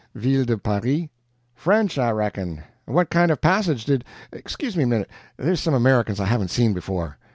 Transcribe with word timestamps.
"VILLE 0.15 0.45
DE 0.45 0.57
PARIS." 0.57 1.09
"French, 1.53 1.99
I 1.99 2.09
reckon. 2.09 2.63
What 2.85 3.11
kind 3.11 3.29
of 3.29 3.37
a 3.37 3.39
passage 3.39 3.85
did... 3.85 4.03
excuse 4.33 4.75
me 4.75 4.85
a 4.85 4.87
minute, 4.87 5.11
there's 5.37 5.59
some 5.59 5.75
Americans 5.75 6.19
I 6.19 6.25
haven't 6.25 6.49
seen 6.49 6.73
before." 6.73 7.19